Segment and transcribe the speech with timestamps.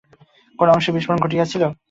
[0.59, 1.67] কোন অংশে বিস্ফোরণ ঘটিয়েছিলে?